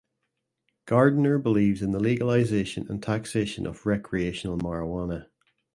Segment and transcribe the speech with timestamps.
[0.87, 5.27] Gardiner believes in the legalization and taxation of recreational marijuana.